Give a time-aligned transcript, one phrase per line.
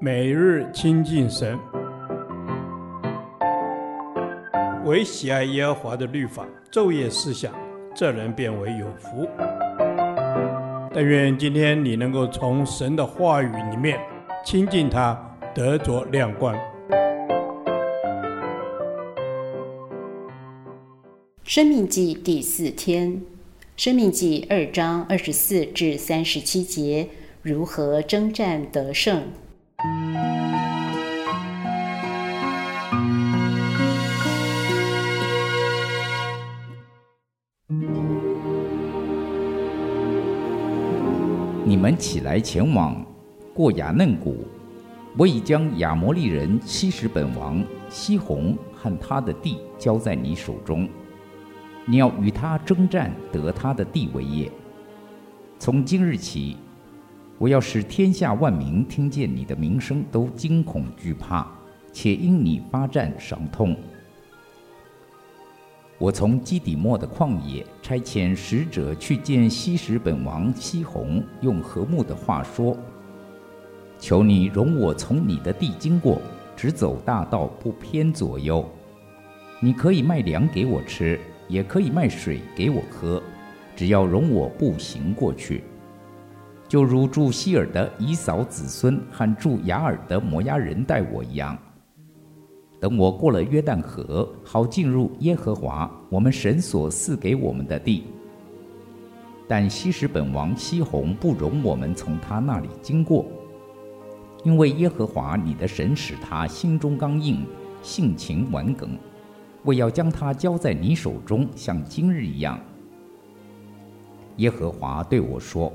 [0.00, 1.58] 每日亲近神，
[4.84, 7.54] 唯喜爱耶和华的律法，昼夜思想，
[7.94, 9.26] 这人便为有福。
[10.92, 13.98] 但愿今天你能够从神的话语里面
[14.44, 15.18] 亲近他，
[15.54, 16.54] 得着亮光。
[21.44, 23.22] 生命记第四天，
[23.76, 27.08] 生命记二章二十四至三十七节，
[27.42, 29.22] 如何征战得胜？
[41.74, 43.04] 你们起来前往
[43.52, 44.44] 过亚嫩谷，
[45.18, 50.88] 我已将亚摩利人希实本王西宏和他的地交在你手中。
[51.84, 54.48] 你要与他征战，得他的地为业。
[55.58, 56.56] 从今日起，
[57.38, 61.44] 我要使天下万民听见你的名声，都惊恐惧怕，
[61.92, 63.76] 且因你发战伤痛。
[65.98, 72.76] 我从基底末的旷野差遣使者去见西什本王西宏，用和睦的话说
[73.98, 76.20] ：“求你容我从你的地经过，
[76.56, 78.68] 只走大道，不偏左右。
[79.60, 83.22] 你可以卖粮给我吃。”也可以卖水给我喝，
[83.76, 85.62] 只要容我步行过去，
[86.66, 91.56] 就如住希尔的以扫子孙和住雅尔的摩押人待我一样。
[92.80, 98.04] 等我过了约旦河，好进入耶和华我们神所赐给我们的地。
[99.46, 103.26] 但希什本王西宏不容我们从他那里经过，
[104.42, 107.46] 因为耶和华你的神使他心中刚硬，
[107.82, 108.98] 性情顽梗。
[109.62, 112.58] 我要将他交在你手中，像今日一样。
[114.36, 115.72] 耶和华对我说：“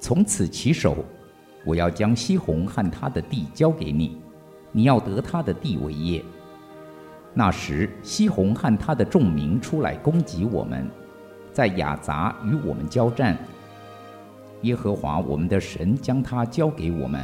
[0.00, 1.04] 从此起手，
[1.66, 4.16] 我要将西宏和他的地交给你，
[4.76, 6.24] 你要得他的地为业。
[7.32, 10.90] 那时，西宏和他的众民出来攻击我们，
[11.52, 13.38] 在雅杂与我们交战。
[14.62, 17.20] 耶和华我们的神将他交给我们，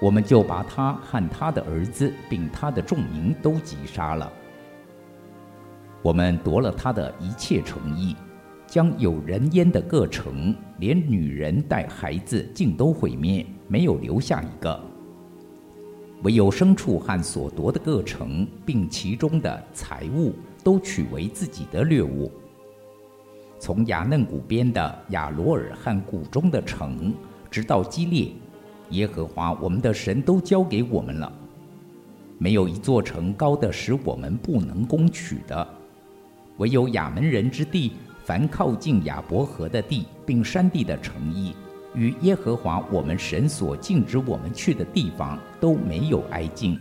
[0.00, 4.30] 我们就把他和他的儿子并他的众民都击杀了。”
[6.02, 8.16] 我们夺了他的一切城邑，
[8.66, 14.80] 将有人烟的各城，连女人带孩子竟都毁灭，没有留下一个。
[16.22, 22.30] 唯有牲畜和所夺的各城，并其中的财物，都取为自己的掠物。
[23.58, 27.14] 从雅嫩谷边的雅罗尔和谷中的城，
[27.50, 28.32] 直到基列，
[28.90, 31.32] 耶和华我们的神都交给我们了。
[32.36, 35.66] 没有一座城高的使我们不能攻取的。
[36.58, 37.92] 唯有亚门人之地，
[38.24, 41.54] 凡靠近雅伯河的地，并山地的城邑，
[41.94, 46.78] 与耶和华我们神所禁止我们去的地方，都没有挨近。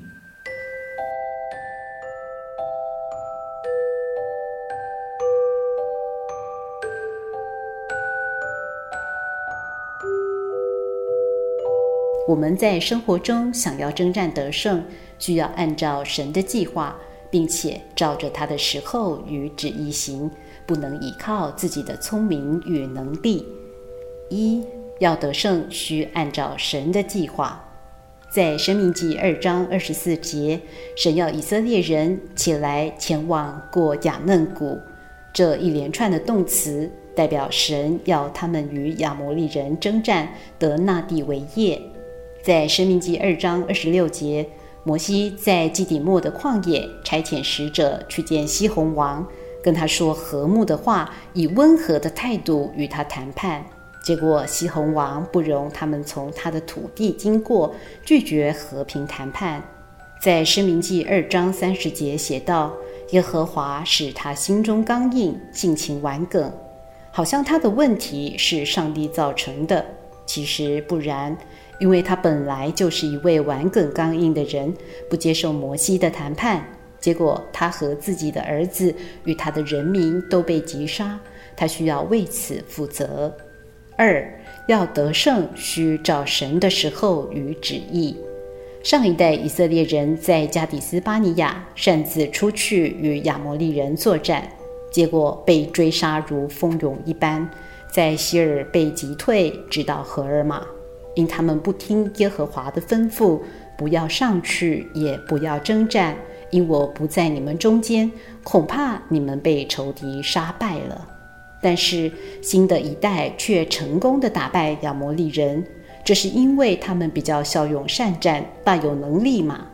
[12.28, 14.84] 我们在生活中想要征战得胜，
[15.18, 16.96] 需要按照神的计划。
[17.32, 20.28] 并且照着他的时候与旨意行，
[20.66, 23.46] 不能依靠自己的聪明与能力。
[24.30, 24.66] 一
[25.00, 27.66] 要得胜，需按照神的计划。
[28.30, 30.60] 在申命记二章二十四节，
[30.96, 34.78] 神要以色列人起来前往过亚嫩谷。
[35.34, 40.30] 这一连串的动词代表神要他们与亚摩利人征战，
[40.60, 41.82] 得那地为业。
[42.44, 44.48] 在申命记二章二十六节。
[44.86, 49.28] 摩西在基底末的旷野差遣使者去见西宏王，
[49.62, 53.64] 跟他说和睦的话，以温和的态度与他谈判。
[54.10, 59.62] 结果西宏王不容他们从他的土地经过，拒绝和平谈判。
[60.20, 62.74] 在申命记二章三十节写道
[63.14, 66.52] ：“耶和华使他心中刚硬，性情顽梗，
[67.12, 69.86] 好像他的问题是上帝造成的。
[70.26, 71.38] 其实不然。”
[71.80, 74.74] 因为他本来就是一位顽梗刚硬的人，
[75.08, 76.66] 不接受摩西的谈判，
[77.00, 78.92] 结果他和自己的儿子
[79.26, 81.20] 与他的人民都被击杀，
[81.56, 83.32] 他需要为此负责。
[84.00, 84.26] 二，
[84.70, 88.16] 要得胜，需照神的时候与旨意。
[88.82, 94.48] 上一代以色列人在加底斯巴尼亚擅自出去与亚摩利人作战，
[94.90, 97.46] 结果被追杀如蜂蛹一般，
[97.94, 100.66] 在希尔被击退，直到何尔玛。
[101.16, 103.42] 因他们不听耶和华的吩咐，
[103.78, 106.16] 不要上去，也不要征战，
[106.52, 108.10] 因我不在你们中间，
[108.46, 111.19] 恐怕你们被仇敌杀败了。
[111.62, 112.12] 但是
[112.42, 115.64] 新的一代却成功地打败亚摩利人，
[116.04, 119.68] 这是因为他们比较骁勇善战，大有能力吗？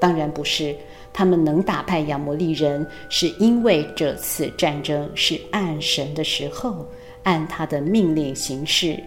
[0.00, 0.74] 当然不是。
[1.12, 6.86] 他们能打败亚摩利人，是因为这次战争是按神的时候，
[7.22, 9.02] 按他的命令行事，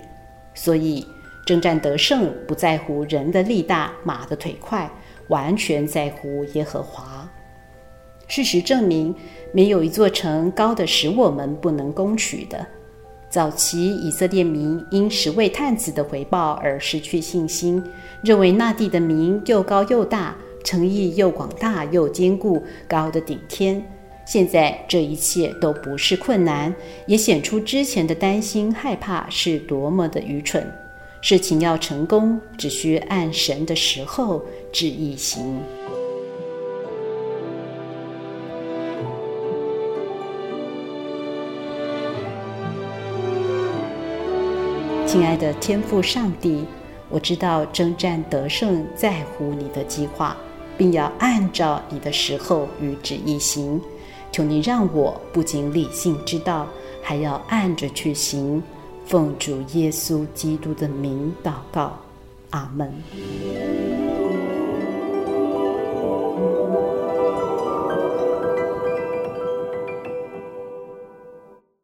[0.55, 1.05] 所以
[1.45, 4.89] 征战得胜不在乎人的力大、马的腿快，
[5.27, 7.18] 完全在乎耶和华。
[8.29, 9.13] 事实证明，
[9.51, 12.65] 没有一座城高得使我们不能攻取的。
[13.29, 17.83] 早期以色列民因十位探子的回报而失去信心，
[18.23, 23.83] 认为那地的民又高又大，城邑又广大又坚固，高得顶天。
[24.25, 26.73] 现在这一切都不是困难，
[27.07, 30.63] 也显出之前的担心害怕是多么的愚蠢。
[31.21, 35.59] 事情要成功，只需按神的时候旨意行。
[45.11, 46.63] 亲爱的天父上帝，
[47.09, 50.37] 我知道征战得胜在乎你的计划，
[50.77, 53.81] 并要按照你的时候与旨意行。
[54.31, 56.67] 求你让我不仅理性知道，
[57.01, 58.61] 还要按着去行。
[59.07, 61.93] 奉主耶稣基督的名祷告，
[62.51, 62.93] 阿门。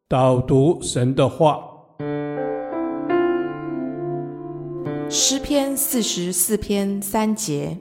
[0.08, 1.75] 导读神的话。
[5.18, 7.78] 诗篇四十四篇三节，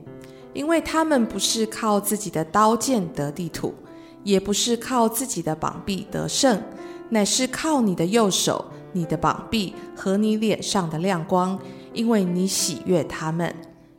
[0.53, 3.75] 因为他们不是靠自己的刀剑得地土，
[4.23, 6.63] 也不是靠自己的膀臂得胜，
[7.09, 11.59] 乃是靠你的右手、你的膀臂和你脸上的亮光，
[11.93, 13.53] 因为你喜悦他们。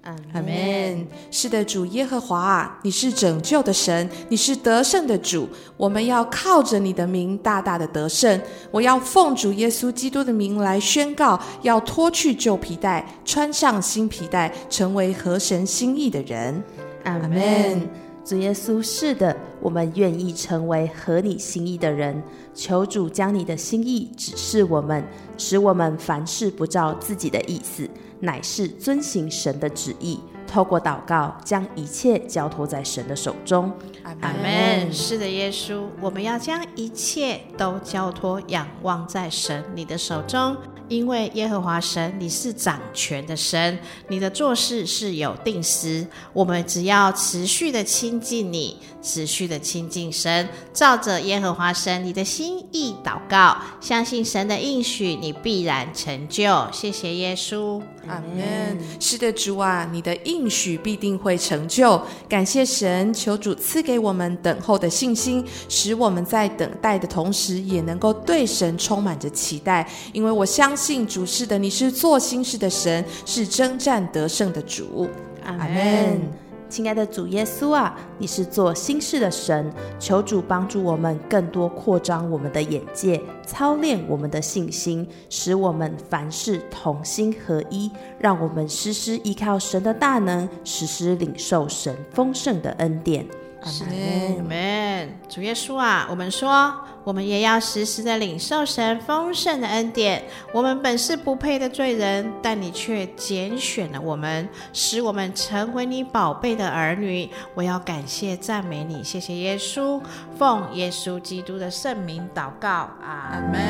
[0.05, 1.07] 阿门。
[1.31, 5.49] 是的，主耶和华啊，你是拯救的神，你是得胜的主。
[5.77, 8.39] 我们要靠着你的名大大的得胜。
[8.69, 16.63] 我要奉主耶稣基督的名来宣告：要脱去旧皮带，穿上新皮带，成为合神心意的人。
[17.03, 17.89] 阿门。
[18.23, 22.23] 主耶稣，是的，我们愿意成为合你心意的人。
[22.55, 25.03] 求主将你的心意指示我们，
[25.37, 27.87] 使我们凡事不照自己的意思。
[28.25, 33.71] 乃是遵行神的旨意，透过祷告将一切交托在神的手中。
[34.03, 34.91] 阿门。
[34.91, 40.57] 是的，耶稣，我们要将一切都交托、仰望在神你的手中。
[40.87, 43.77] 因为耶和华神，你是掌权的神，
[44.07, 46.05] 你的做事是有定时。
[46.31, 56.67] 我们只要持续的亲近你，持续的亲近神，照着耶和华神你的心意祷告，相信神的应许，你必然成就。
[56.71, 58.77] 谢谢耶稣，阿门。
[58.99, 61.99] 是的，主啊，你的应许必定会成就。
[62.29, 69.89] 感谢神，求主赐给我们等候的信心，使我们在等待的同时，也能够对神充满着期待。
[70.13, 70.74] 因为我相。
[70.75, 75.07] 信主是的，你是做心事的神，是征战得胜的主。
[75.43, 76.21] 阿门。
[76.67, 87.89] 亲爱的主耶稣啊，你是做心事的神，求主帮助我们更多扩张我们的眼界，操练我们的信心，使我们凡事同心合一，
[88.19, 93.25] 让我们时时依靠神的大能，时时领受神丰盛的恩典。
[93.65, 95.09] 阿门。
[95.27, 96.73] 主耶稣啊，我们说，
[97.03, 100.23] 我们也要时时的领受神丰盛的恩典。
[100.53, 107.27] 我们本是不配的罪人，但你却拣选了我们，使我们成为你宝贝的儿女。
[107.55, 109.99] 我要感谢赞美你，谢谢耶稣，
[110.37, 113.61] 奉耶稣基督的圣名祷告，阿门。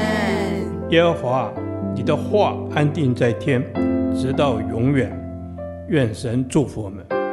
[0.89, 1.51] 耶和华，
[1.95, 3.63] 你的话安定在天，
[4.13, 5.09] 直到永远。
[5.87, 7.24] 愿神祝福我们。